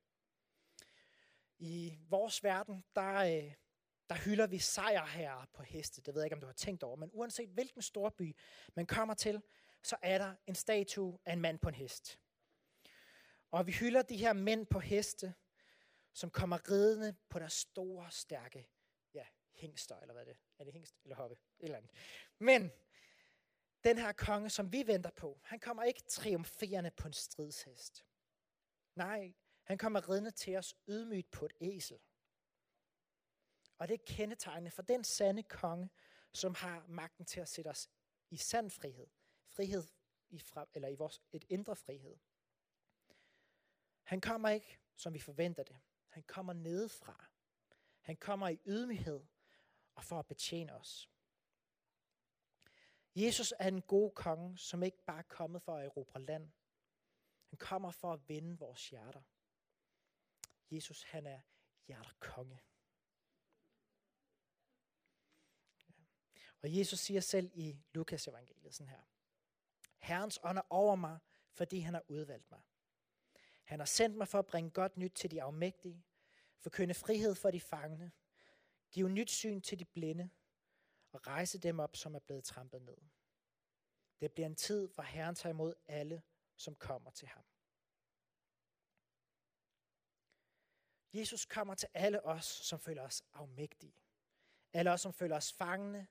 I 1.58 1.98
vores 2.08 2.44
verden, 2.44 2.84
der, 2.94 3.14
øh, 3.14 3.52
der 4.08 4.14
hylder 4.14 4.46
vi 4.46 4.58
sejrherrer 4.58 5.46
på 5.52 5.62
heste. 5.62 6.02
Det 6.02 6.14
ved 6.14 6.22
jeg 6.22 6.26
ikke, 6.26 6.34
om 6.34 6.40
du 6.40 6.46
har 6.46 6.54
tænkt 6.54 6.82
over. 6.82 6.96
Men 6.96 7.10
uanset 7.12 7.48
hvilken 7.48 7.82
storby 7.82 8.36
man 8.74 8.86
kommer 8.86 9.14
til, 9.14 9.42
så 9.82 9.96
er 10.02 10.18
der 10.18 10.34
en 10.46 10.54
statue 10.54 11.18
af 11.24 11.32
en 11.32 11.40
mand 11.40 11.58
på 11.58 11.68
en 11.68 11.74
hest. 11.74 12.20
Og 13.50 13.66
vi 13.66 13.72
hylder 13.72 14.02
de 14.02 14.16
her 14.16 14.32
mænd 14.32 14.66
på 14.66 14.78
heste, 14.80 15.34
som 16.12 16.30
kommer 16.30 16.70
ridende 16.70 17.14
på 17.28 17.38
deres 17.38 17.52
store, 17.52 18.10
stærke 18.10 18.68
ja, 19.14 19.26
hængster, 19.52 20.00
eller 20.00 20.12
hvad 20.12 20.22
er 20.22 20.32
det? 20.32 20.38
Er 20.58 20.64
det 20.64 20.72
hængst 20.72 20.96
eller 21.04 21.16
hoppe? 21.16 21.36
Et 21.58 21.64
eller 21.64 21.76
andet. 21.76 21.90
Men 22.38 22.72
den 23.84 23.98
her 23.98 24.12
konge, 24.12 24.50
som 24.50 24.72
vi 24.72 24.86
venter 24.86 25.10
på, 25.10 25.40
han 25.44 25.60
kommer 25.60 25.82
ikke 25.82 26.02
triumferende 26.08 26.90
på 26.90 27.08
en 27.08 27.12
stridshest. 27.12 28.04
Nej, 28.94 29.34
han 29.62 29.78
kommer 29.78 30.08
ridende 30.08 30.30
til 30.30 30.56
os 30.56 30.76
ydmygt 30.88 31.30
på 31.30 31.44
et 31.44 31.52
æsel. 31.60 31.98
Og 33.78 33.88
det 33.88 33.94
er 33.94 34.04
kendetegnende 34.06 34.70
for 34.70 34.82
den 34.82 35.04
sande 35.04 35.42
konge, 35.42 35.90
som 36.32 36.54
har 36.54 36.86
magten 36.88 37.24
til 37.24 37.40
at 37.40 37.48
sætte 37.48 37.68
os 37.68 37.90
i 38.30 38.36
sand 38.36 38.70
frihed. 38.70 39.06
Frihed 39.48 39.84
i, 40.30 40.38
fra, 40.38 40.66
eller 40.74 40.88
i 40.88 40.94
vores, 40.94 41.22
et 41.32 41.44
indre 41.48 41.76
frihed. 41.76 42.16
Han 44.02 44.20
kommer 44.20 44.48
ikke, 44.48 44.78
som 44.96 45.14
vi 45.14 45.18
forventer 45.18 45.62
det. 45.62 45.76
Han 46.08 46.22
kommer 46.22 46.52
nedefra. 46.52 47.30
Han 48.04 48.16
kommer 48.16 48.48
i 48.48 48.60
ydmyghed 48.66 49.20
og 49.94 50.04
for 50.04 50.18
at 50.18 50.26
betjene 50.26 50.74
os. 50.74 51.10
Jesus 53.14 53.54
er 53.58 53.68
en 53.68 53.82
god 53.82 54.10
konge, 54.10 54.58
som 54.58 54.82
ikke 54.82 55.04
bare 55.04 55.18
er 55.18 55.22
kommet 55.22 55.62
for 55.62 55.76
at 55.76 55.84
erobre 55.84 56.22
land. 56.22 56.52
Han 57.48 57.58
kommer 57.58 57.90
for 57.90 58.12
at 58.12 58.28
vinde 58.28 58.58
vores 58.58 58.90
hjerter. 58.90 59.22
Jesus, 60.70 61.02
han 61.02 61.26
er 61.26 61.40
hjerterkonge. 61.86 62.58
Og 66.62 66.76
Jesus 66.76 66.98
siger 67.00 67.20
selv 67.20 67.50
i 67.54 67.78
Lukas 67.92 68.28
evangeliet 68.28 68.74
sådan 68.74 68.90
her. 68.90 69.02
Herrens 69.98 70.38
ånd 70.42 70.58
er 70.58 70.66
over 70.70 70.94
mig, 70.94 71.18
fordi 71.50 71.78
han 71.78 71.94
har 71.94 72.04
udvalgt 72.08 72.50
mig. 72.50 72.62
Han 73.64 73.78
har 73.78 73.86
sendt 73.86 74.16
mig 74.16 74.28
for 74.28 74.38
at 74.38 74.46
bringe 74.46 74.70
godt 74.70 74.96
nyt 74.96 75.12
til 75.12 75.30
de 75.30 75.42
afmægtige, 75.42 76.04
forkynde 76.64 76.94
frihed 76.94 77.34
for 77.34 77.50
de 77.50 77.60
fangne, 77.60 78.12
give 78.90 79.08
nyt 79.08 79.30
syn 79.30 79.60
til 79.60 79.78
de 79.78 79.84
blinde 79.84 80.30
og 81.12 81.26
rejse 81.26 81.58
dem 81.58 81.78
op, 81.78 81.96
som 81.96 82.14
er 82.14 82.18
blevet 82.18 82.44
trampet 82.44 82.82
ned. 82.82 82.96
Det 84.20 84.32
bliver 84.32 84.46
en 84.46 84.56
tid, 84.56 84.88
hvor 84.88 85.02
Herren 85.02 85.34
tager 85.34 85.52
imod 85.52 85.74
alle, 85.86 86.22
som 86.56 86.74
kommer 86.74 87.10
til 87.10 87.28
ham. 87.28 87.44
Jesus 91.12 91.44
kommer 91.44 91.74
til 91.74 91.88
alle 91.94 92.24
os, 92.24 92.44
som 92.44 92.80
føler 92.80 93.02
os 93.02 93.22
afmægtige. 93.32 93.96
Alle 94.72 94.92
os, 94.92 95.00
som 95.00 95.12
føler 95.12 95.36
os 95.36 95.52
fangne, 95.52 96.06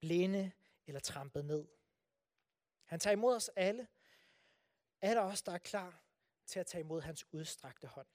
blinde 0.00 0.52
eller 0.86 1.00
trampet 1.00 1.44
ned. 1.44 1.68
Han 2.84 3.00
tager 3.00 3.12
imod 3.12 3.36
os 3.36 3.50
alle. 3.56 3.88
Alle 5.00 5.20
os, 5.20 5.42
der 5.42 5.52
er 5.52 5.58
klar 5.58 6.02
til 6.46 6.60
at 6.60 6.66
tage 6.66 6.80
imod 6.80 7.00
hans 7.00 7.32
udstrakte 7.32 7.86
hånd. 7.86 8.08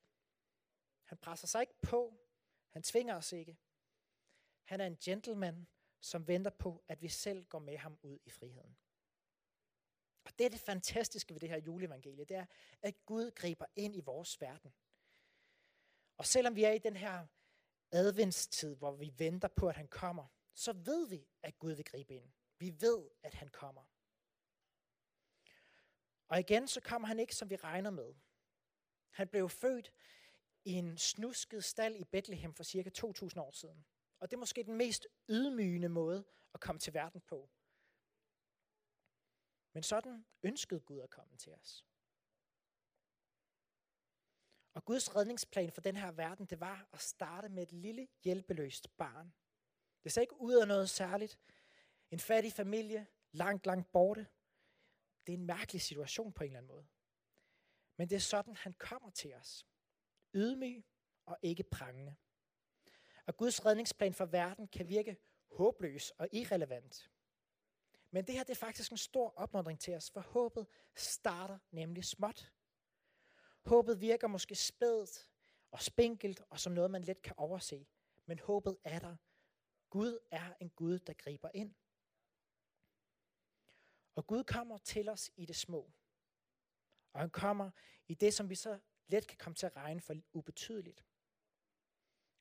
Han 1.07 1.17
presser 1.17 1.47
sig 1.47 1.61
ikke 1.61 1.81
på. 1.81 2.19
Han 2.69 2.83
tvinger 2.83 3.15
os 3.15 3.31
ikke. 3.31 3.57
Han 4.63 4.81
er 4.81 4.85
en 4.85 4.97
gentleman, 4.97 5.67
som 6.01 6.27
venter 6.27 6.51
på, 6.51 6.83
at 6.87 7.01
vi 7.01 7.07
selv 7.07 7.45
går 7.45 7.59
med 7.59 7.77
ham 7.77 7.99
ud 8.01 8.19
i 8.25 8.29
friheden. 8.29 8.77
Og 10.25 10.31
det 10.39 10.45
er 10.45 10.49
det 10.49 10.59
fantastiske 10.59 11.33
ved 11.33 11.39
det 11.39 11.49
her 11.49 11.57
juleevangelie, 11.57 12.25
det 12.25 12.37
er, 12.37 12.45
at 12.81 13.05
Gud 13.05 13.31
griber 13.31 13.65
ind 13.75 13.95
i 13.95 13.99
vores 13.99 14.41
verden. 14.41 14.73
Og 16.17 16.25
selvom 16.25 16.55
vi 16.55 16.63
er 16.63 16.71
i 16.71 16.77
den 16.77 16.95
her 16.95 17.27
adventstid, 17.91 18.75
hvor 18.75 18.91
vi 18.91 19.13
venter 19.17 19.47
på, 19.47 19.69
at 19.69 19.75
han 19.75 19.87
kommer, 19.87 20.27
så 20.53 20.73
ved 20.73 21.09
vi, 21.09 21.27
at 21.43 21.59
Gud 21.59 21.71
vil 21.71 21.85
gribe 21.85 22.15
ind. 22.15 22.31
Vi 22.59 22.81
ved, 22.81 23.09
at 23.23 23.33
han 23.33 23.47
kommer. 23.47 23.83
Og 26.27 26.39
igen, 26.39 26.67
så 26.67 26.81
kommer 26.81 27.07
han 27.07 27.19
ikke, 27.19 27.35
som 27.35 27.49
vi 27.49 27.55
regner 27.55 27.89
med. 27.89 28.15
Han 29.09 29.27
blev 29.27 29.49
født 29.49 29.93
i 30.67 30.71
en 30.71 30.97
snusket 30.97 31.63
stald 31.63 31.95
i 31.95 32.03
Bethlehem 32.03 32.53
for 32.53 32.63
cirka 32.63 32.89
2000 32.89 33.41
år 33.41 33.51
siden. 33.51 33.85
Og 34.19 34.31
det 34.31 34.37
er 34.37 34.39
måske 34.39 34.63
den 34.63 34.75
mest 34.75 35.07
ydmygende 35.29 35.89
måde 35.89 36.25
at 36.53 36.59
komme 36.59 36.79
til 36.79 36.93
verden 36.93 37.21
på. 37.21 37.49
Men 39.73 39.83
sådan 39.83 40.25
ønskede 40.43 40.79
Gud 40.79 40.99
at 40.99 41.09
komme 41.09 41.37
til 41.37 41.53
os. 41.53 41.85
Og 44.73 44.85
Guds 44.85 45.15
redningsplan 45.15 45.71
for 45.71 45.81
den 45.81 45.97
her 45.97 46.11
verden, 46.11 46.45
det 46.45 46.59
var 46.59 46.89
at 46.93 47.01
starte 47.01 47.49
med 47.49 47.63
et 47.63 47.71
lille 47.71 48.07
hjælpeløst 48.23 48.97
barn. 48.97 49.33
Det 50.03 50.11
ser 50.11 50.21
ikke 50.21 50.41
ud 50.41 50.53
af 50.53 50.67
noget 50.67 50.89
særligt. 50.89 51.39
En 52.11 52.19
fattig 52.19 52.53
familie, 52.53 53.07
langt, 53.31 53.65
langt 53.65 53.91
borte. 53.91 54.27
Det 55.27 55.33
er 55.33 55.37
en 55.37 55.45
mærkelig 55.45 55.81
situation 55.81 56.33
på 56.33 56.43
en 56.43 56.47
eller 56.47 56.59
anden 56.59 56.75
måde. 56.75 56.87
Men 57.97 58.09
det 58.09 58.15
er 58.15 58.19
sådan, 58.19 58.55
han 58.55 58.73
kommer 58.73 59.09
til 59.09 59.33
os. 59.33 59.65
Ydmyg 60.37 60.85
og 61.25 61.37
ikke 61.41 61.63
prangende. 61.63 62.15
Og 63.25 63.37
Guds 63.37 63.65
redningsplan 63.65 64.13
for 64.13 64.25
verden 64.25 64.67
kan 64.67 64.89
virke 64.89 65.17
håbløs 65.51 66.11
og 66.11 66.29
irrelevant. 66.31 67.11
Men 68.11 68.27
det 68.27 68.35
her 68.35 68.43
det 68.43 68.49
er 68.49 68.55
faktisk 68.55 68.91
en 68.91 68.97
stor 68.97 69.33
opmuntring 69.35 69.79
til 69.79 69.95
os, 69.95 70.11
for 70.11 70.19
håbet 70.19 70.67
starter 70.95 71.57
nemlig 71.71 72.05
småt. 72.05 72.51
Håbet 73.65 74.01
virker 74.01 74.27
måske 74.27 74.55
spædt 74.55 75.29
og 75.71 75.81
spinkelt 75.81 76.41
og 76.49 76.59
som 76.59 76.73
noget, 76.73 76.91
man 76.91 77.03
let 77.03 77.21
kan 77.21 77.33
overse. 77.37 77.87
Men 78.25 78.39
håbet 78.39 78.77
er 78.83 78.99
der. 78.99 79.15
Gud 79.89 80.19
er 80.31 80.53
en 80.59 80.69
Gud, 80.69 80.99
der 80.99 81.13
griber 81.13 81.49
ind. 81.53 81.75
Og 84.15 84.27
Gud 84.27 84.43
kommer 84.43 84.77
til 84.77 85.09
os 85.09 85.31
i 85.35 85.45
det 85.45 85.55
små. 85.55 85.91
Og 87.13 87.19
han 87.19 87.29
kommer 87.29 87.71
i 88.07 88.13
det, 88.13 88.33
som 88.33 88.49
vi 88.49 88.55
så 88.55 88.79
let 89.07 89.27
kan 89.27 89.37
komme 89.37 89.55
til 89.55 89.65
at 89.65 89.75
regne 89.75 90.01
for 90.01 90.15
ubetydeligt. 90.33 91.05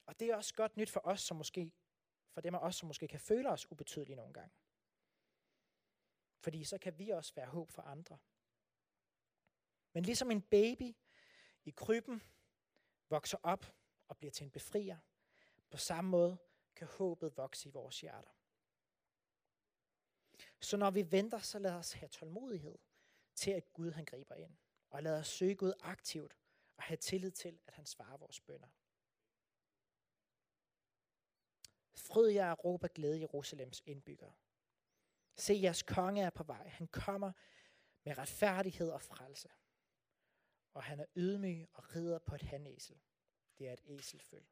Og 0.06 0.20
det 0.20 0.30
er 0.30 0.36
også 0.36 0.54
godt 0.54 0.76
nyt 0.76 0.90
for 0.90 1.00
os, 1.04 1.20
som 1.20 1.36
måske, 1.36 1.72
for 2.30 2.40
dem 2.40 2.54
af 2.54 2.58
os, 2.58 2.76
som 2.76 2.86
måske 2.86 3.08
kan 3.08 3.20
føle 3.20 3.50
os 3.50 3.70
ubetydelige 3.70 4.16
nogle 4.16 4.32
gange. 4.32 4.54
Fordi 6.38 6.64
så 6.64 6.78
kan 6.78 6.98
vi 6.98 7.10
også 7.10 7.34
være 7.34 7.46
håb 7.46 7.70
for 7.70 7.82
andre. 7.82 8.18
Men 9.92 10.04
ligesom 10.04 10.30
en 10.30 10.42
baby 10.42 10.96
i 11.64 11.70
krybben 11.70 12.22
vokser 13.08 13.38
op 13.42 13.74
og 14.08 14.16
bliver 14.16 14.32
til 14.32 14.44
en 14.44 14.50
befrier, 14.50 14.98
på 15.70 15.76
samme 15.76 16.10
måde 16.10 16.38
kan 16.76 16.86
håbet 16.86 17.36
vokse 17.36 17.68
i 17.68 17.72
vores 17.72 18.00
hjerter. 18.00 18.30
Så 20.60 20.76
når 20.76 20.90
vi 20.90 21.12
venter, 21.12 21.38
så 21.38 21.58
lad 21.58 21.72
os 21.72 21.92
have 21.92 22.08
tålmodighed 22.08 22.78
til, 23.34 23.50
at 23.50 23.72
Gud 23.72 23.90
han 23.90 24.04
griber 24.04 24.34
ind. 24.34 24.56
Og 24.90 25.02
lad 25.02 25.18
os 25.18 25.28
søge 25.28 25.54
Gud 25.54 25.72
aktivt 25.80 26.36
og 26.76 26.82
have 26.82 26.96
tillid 26.96 27.30
til, 27.30 27.60
at 27.66 27.74
han 27.74 27.86
svarer 27.86 28.16
vores 28.16 28.40
bønder. 28.40 28.68
Fryd 31.94 32.28
jer 32.28 32.50
og 32.50 32.64
råb 32.64 32.84
af 32.84 32.90
glæde 32.90 33.20
Jerusalems 33.20 33.82
indbyggere. 33.86 34.34
Se, 35.36 35.58
jeres 35.62 35.82
konge 35.82 36.22
er 36.22 36.30
på 36.30 36.42
vej. 36.42 36.68
Han 36.68 36.88
kommer 36.88 37.32
med 38.02 38.18
retfærdighed 38.18 38.90
og 38.90 39.02
frelse. 39.02 39.48
Og 40.72 40.82
han 40.82 41.00
er 41.00 41.06
ydmyg 41.16 41.68
og 41.72 41.94
rider 41.94 42.18
på 42.18 42.34
et 42.34 42.42
hanæsel. 42.42 43.00
Det 43.58 43.68
er 43.68 43.72
et 43.72 43.80
æselføl. 43.84 44.46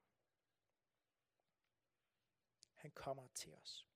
Han 2.74 2.90
kommer 2.90 3.26
til 3.34 3.54
os. 3.54 3.86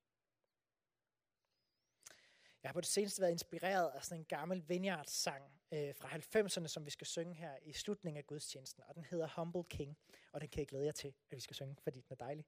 Jeg 2.68 2.70
har 2.70 2.74
på 2.74 2.80
det 2.80 2.88
seneste 2.88 3.20
været 3.20 3.32
inspireret 3.32 3.90
af 3.94 4.04
sådan 4.04 4.18
en 4.18 4.24
gammel 4.24 4.68
Vineyard-sang 4.68 5.44
øh, 5.72 5.94
fra 5.94 6.08
90'erne, 6.08 6.66
som 6.66 6.86
vi 6.86 6.90
skal 6.90 7.06
synge 7.06 7.34
her 7.34 7.56
i 7.62 7.72
slutningen 7.72 8.18
af 8.18 8.26
gudstjenesten. 8.26 8.82
Og 8.88 8.94
den 8.94 9.04
hedder 9.04 9.28
Humble 9.36 9.64
King, 9.64 9.98
og 10.32 10.40
den 10.40 10.48
kan 10.48 10.58
jeg 10.58 10.68
glæde 10.68 10.84
jer 10.84 10.92
til, 10.92 11.14
at 11.30 11.36
vi 11.36 11.40
skal 11.40 11.56
synge, 11.56 11.76
fordi 11.82 12.00
den 12.00 12.12
er 12.12 12.24
dejlig. 12.24 12.46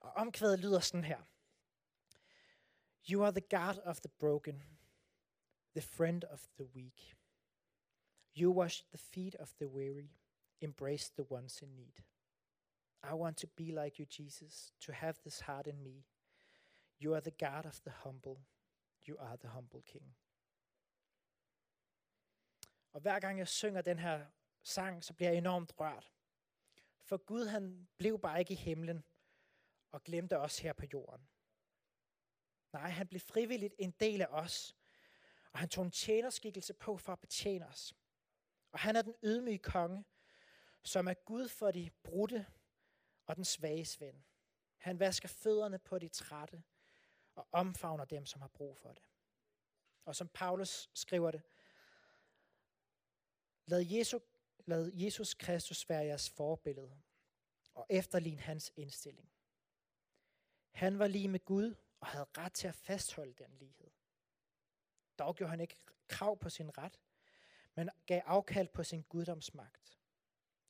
Og 0.00 0.12
omkvædet 0.12 0.58
lyder 0.58 0.80
sådan 0.80 1.04
her. 1.04 1.22
You 3.10 3.24
are 3.24 3.32
the 3.32 3.48
God 3.50 3.82
of 3.84 4.00
the 4.00 4.08
broken, 4.08 4.62
the 5.76 5.82
friend 5.82 6.24
of 6.24 6.48
the 6.56 6.64
weak. 6.64 7.16
You 8.36 8.52
wash 8.58 8.84
the 8.88 8.98
feet 8.98 9.34
of 9.34 9.54
the 9.54 9.68
weary, 9.68 10.10
embrace 10.60 11.12
the 11.18 11.32
ones 11.32 11.62
in 11.62 11.76
need. 11.76 12.02
I 13.10 13.14
want 13.14 13.38
to 13.38 13.46
be 13.46 13.64
like 13.64 13.98
you, 13.98 14.06
Jesus, 14.18 14.72
to 14.80 14.92
have 14.92 15.14
this 15.22 15.40
heart 15.40 15.66
in 15.66 15.82
me. 15.82 16.04
You 16.98 17.14
are 17.14 17.20
the 17.20 17.46
God 17.46 17.66
of 17.66 17.80
the 17.82 17.92
humble. 18.04 18.38
You 19.08 19.18
are 19.18 19.36
the 19.36 19.48
humble 19.48 19.82
king. 19.82 20.16
Og 22.92 23.00
hver 23.00 23.20
gang 23.20 23.38
jeg 23.38 23.48
synger 23.48 23.82
den 23.82 23.98
her 23.98 24.26
sang, 24.62 25.04
så 25.04 25.14
bliver 25.14 25.30
jeg 25.30 25.38
enormt 25.38 25.80
rørt. 25.80 26.12
For 27.00 27.16
Gud 27.16 27.46
han 27.46 27.88
blev 27.96 28.20
bare 28.20 28.40
ikke 28.40 28.52
i 28.52 28.56
himlen 28.56 29.04
og 29.92 30.04
glemte 30.04 30.38
os 30.38 30.58
her 30.58 30.72
på 30.72 30.86
jorden. 30.92 31.28
Nej, 32.72 32.90
han 32.90 33.08
blev 33.08 33.20
frivilligt 33.20 33.74
en 33.78 33.90
del 33.90 34.22
af 34.22 34.26
os, 34.26 34.76
og 35.52 35.58
han 35.58 35.68
tog 35.68 35.84
en 35.84 35.90
tjenerskikkelse 35.90 36.74
på 36.74 36.96
for 36.96 37.12
at 37.12 37.20
betjene 37.20 37.66
os. 37.66 37.94
Og 38.72 38.78
han 38.78 38.96
er 38.96 39.02
den 39.02 39.14
ydmyge 39.22 39.58
konge, 39.58 40.04
som 40.82 41.08
er 41.08 41.14
Gud 41.14 41.48
for 41.48 41.70
de 41.70 41.90
brudte 42.02 42.46
og 43.26 43.36
den 43.36 43.44
svage 43.44 44.00
ven. 44.00 44.24
Han 44.78 44.98
vasker 44.98 45.28
fødderne 45.28 45.78
på 45.78 45.98
de 45.98 46.08
trætte 46.08 46.62
og 47.34 47.48
omfavner 47.52 48.04
dem, 48.04 48.26
som 48.26 48.40
har 48.40 48.48
brug 48.48 48.76
for 48.76 48.92
det. 48.92 49.02
Og 50.04 50.16
som 50.16 50.28
Paulus 50.28 50.90
skriver 50.94 51.30
det, 51.30 51.42
lad, 53.66 53.80
Jesu, 53.80 54.18
lad 54.66 54.90
Jesus 54.94 55.34
Kristus 55.34 55.88
være 55.88 56.04
jeres 56.04 56.30
forbillede 56.30 57.02
og 57.74 57.86
efterlign 57.90 58.38
hans 58.38 58.72
indstilling. 58.76 59.32
Han 60.70 60.98
var 60.98 61.06
lige 61.06 61.28
med 61.28 61.44
Gud 61.44 61.74
og 62.00 62.06
havde 62.06 62.26
ret 62.38 62.52
til 62.52 62.68
at 62.68 62.74
fastholde 62.74 63.34
den 63.34 63.58
lighed. 63.58 63.90
Dog 65.18 65.36
gjorde 65.36 65.50
han 65.50 65.60
ikke 65.60 65.76
krav 66.08 66.38
på 66.38 66.50
sin 66.50 66.78
ret, 66.78 67.00
men 67.74 67.90
gav 68.06 68.22
afkald 68.24 68.68
på 68.68 68.84
sin 68.84 69.02
guddomsmagt, 69.02 69.98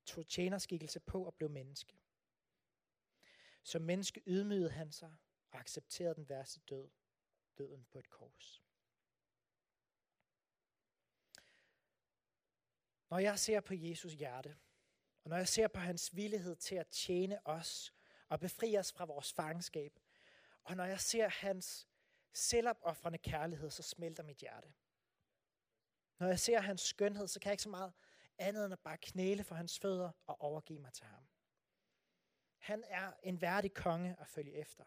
tog 0.04 0.26
tjenerskikkelse 0.26 1.00
på 1.00 1.25
og 1.25 1.35
blev 1.35 1.50
menneske. 1.50 1.99
Som 3.62 3.83
menneske 3.83 4.23
ydmygede 4.26 4.71
han 4.71 4.92
sig 4.92 5.16
og 5.52 5.61
accepterede 5.61 6.14
den 6.14 6.28
værste 6.28 6.61
død, 6.61 6.88
døden 7.59 7.85
på 7.85 7.99
et 7.99 8.11
kors. 8.11 8.62
Når 13.11 13.18
jeg 13.18 13.38
ser 13.38 13.61
på 13.61 13.75
Jesus 13.75 14.12
hjerte, 14.12 14.59
og 15.25 15.30
når 15.30 15.37
jeg 15.37 15.49
ser 15.49 15.68
på 15.68 15.80
hans 15.80 16.16
villighed 16.16 16.56
til 16.56 16.75
at 16.75 16.88
tjene 16.88 17.47
os 17.47 17.94
og 18.28 18.40
befri 18.40 18.78
os 18.78 18.92
fra 18.92 19.04
vores 19.04 19.32
fangenskab, 19.32 20.00
og 20.64 20.76
når 20.76 20.85
jeg 20.85 21.00
ser 21.00 21.28
hans 21.28 21.88
selvopoffrende 22.32 23.18
kærlighed, 23.18 23.71
så 23.71 23.82
smelter 23.82 24.23
mit 24.23 24.37
hjerte. 24.37 24.73
Når 26.18 26.26
jeg 26.26 26.40
ser 26.40 26.61
hans 26.61 26.80
skønhed, 26.80 27.28
så 27.28 27.40
kan 27.40 27.49
jeg 27.49 27.52
ikke 27.52 27.62
så 27.62 27.68
meget 27.68 27.92
andet 28.38 28.64
end 28.64 28.73
at 28.73 28.80
bare 28.80 28.99
knæle 28.99 29.44
for 29.44 29.54
hans 29.54 29.78
fødder 29.78 30.11
og 30.26 30.40
overgive 30.40 30.80
mig 30.80 30.92
til 30.92 31.06
ham. 31.06 31.28
Han 32.59 32.85
er 32.87 33.12
en 33.23 33.40
værdig 33.40 33.75
konge 33.75 34.16
at 34.21 34.28
følge 34.28 34.52
efter. 34.52 34.85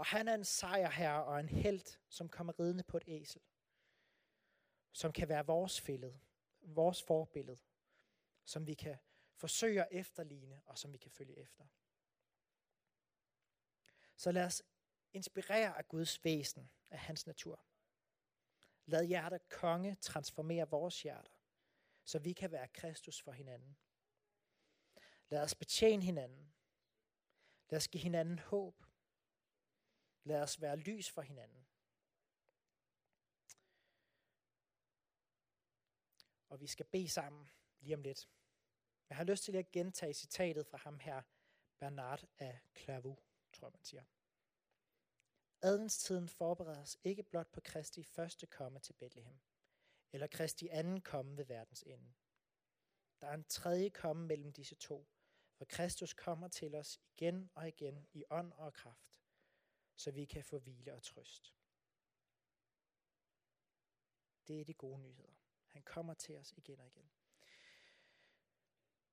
Og 0.00 0.06
han 0.06 0.28
er 0.28 0.34
en 0.34 0.44
sejrherre 0.44 1.24
og 1.24 1.40
en 1.40 1.48
held, 1.48 1.98
som 2.08 2.28
kommer 2.28 2.58
ridende 2.58 2.82
på 2.82 2.96
et 2.96 3.04
æsel. 3.06 3.42
Som 4.92 5.12
kan 5.12 5.28
være 5.28 5.46
vores 5.46 5.80
fællede, 5.80 6.20
vores 6.60 7.02
forbillede. 7.02 7.58
Som 8.44 8.66
vi 8.66 8.74
kan 8.74 8.98
forsøge 9.34 9.82
at 9.82 9.88
efterligne, 9.90 10.62
og 10.66 10.78
som 10.78 10.92
vi 10.92 10.98
kan 10.98 11.10
følge 11.10 11.38
efter. 11.38 11.64
Så 14.16 14.32
lad 14.32 14.44
os 14.44 14.62
inspirere 15.12 15.78
af 15.78 15.88
Guds 15.88 16.24
væsen, 16.24 16.70
af 16.90 16.98
hans 16.98 17.26
natur. 17.26 17.64
Lad 18.86 19.04
hjertet 19.04 19.48
konge 19.48 19.94
transformere 19.94 20.70
vores 20.70 21.02
hjerter, 21.02 21.32
så 22.04 22.18
vi 22.18 22.32
kan 22.32 22.52
være 22.52 22.68
Kristus 22.68 23.22
for 23.22 23.32
hinanden. 23.32 23.76
Lad 25.28 25.42
os 25.42 25.54
betjene 25.54 26.02
hinanden. 26.02 26.52
Lad 27.70 27.76
os 27.76 27.88
give 27.88 28.02
hinanden 28.02 28.38
håb. 28.38 28.89
Lad 30.24 30.42
os 30.42 30.60
være 30.60 30.76
lys 30.76 31.10
for 31.10 31.22
hinanden. 31.22 31.66
Og 36.48 36.60
vi 36.60 36.66
skal 36.66 36.86
bede 36.86 37.08
sammen 37.08 37.50
lige 37.80 37.94
om 37.94 38.02
lidt. 38.02 38.28
Jeg 39.08 39.16
har 39.16 39.24
lyst 39.24 39.44
til 39.44 39.56
at 39.56 39.70
gentage 39.70 40.14
citatet 40.14 40.66
fra 40.66 40.78
ham 40.78 40.98
her, 40.98 41.22
Bernard 41.78 42.24
af 42.38 42.60
Clairvaux, 42.76 43.18
tror 43.52 43.66
jeg 43.66 43.72
man 43.72 43.84
siger. 43.84 44.04
Adelstiden 45.62 46.28
forberedes 46.28 46.98
ikke 47.04 47.22
blot 47.22 47.52
på 47.52 47.60
Kristi 47.60 48.02
første 48.04 48.46
komme 48.46 48.80
til 48.80 48.92
Bethlehem, 48.92 49.40
eller 50.12 50.26
Kristi 50.26 50.68
anden 50.68 51.00
komme 51.00 51.36
ved 51.36 51.44
verdens 51.44 51.82
ende. 51.82 52.12
Der 53.20 53.26
er 53.26 53.34
en 53.34 53.44
tredje 53.44 53.90
komme 53.90 54.26
mellem 54.26 54.52
disse 54.52 54.74
to, 54.74 55.08
hvor 55.56 55.66
Kristus 55.66 56.14
kommer 56.14 56.48
til 56.48 56.74
os 56.74 57.00
igen 57.04 57.50
og 57.54 57.68
igen 57.68 58.08
i 58.12 58.24
ånd 58.30 58.52
og 58.52 58.72
kraft, 58.72 59.19
så 60.00 60.10
vi 60.10 60.24
kan 60.24 60.44
få 60.44 60.58
hvile 60.58 60.94
og 60.94 61.02
trøst. 61.02 61.54
Det 64.46 64.60
er 64.60 64.64
de 64.64 64.74
gode 64.74 65.00
nyheder. 65.00 65.32
Han 65.66 65.82
kommer 65.82 66.14
til 66.14 66.36
os 66.36 66.52
igen 66.52 66.80
og 66.80 66.86
igen. 66.86 67.10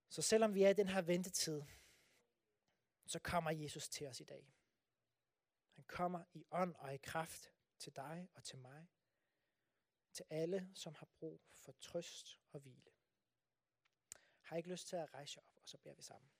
Så 0.09 0.21
selvom 0.21 0.53
vi 0.53 0.63
er 0.63 0.69
i 0.69 0.73
den 0.73 0.87
her 0.87 1.01
ventetid, 1.01 1.61
så 3.05 3.19
kommer 3.19 3.51
Jesus 3.51 3.89
til 3.89 4.07
os 4.07 4.19
i 4.19 4.23
dag. 4.23 4.55
Han 5.71 5.83
kommer 5.83 6.23
i 6.33 6.45
ånd 6.51 6.75
og 6.75 6.93
i 6.93 6.97
kraft 6.97 7.53
til 7.77 7.95
dig 7.95 8.29
og 8.33 8.43
til 8.43 8.57
mig. 8.57 8.87
Til 10.13 10.25
alle, 10.29 10.71
som 10.73 10.95
har 10.95 11.05
brug 11.05 11.41
for 11.51 11.71
trøst 11.71 12.39
og 12.51 12.59
hvile. 12.59 12.91
Har 14.41 14.55
I 14.55 14.59
ikke 14.59 14.69
lyst 14.69 14.87
til 14.87 14.95
at 14.95 15.13
rejse 15.13 15.39
op, 15.39 15.57
og 15.61 15.69
så 15.69 15.77
beder 15.77 15.95
vi 15.95 16.01
sammen. 16.01 16.36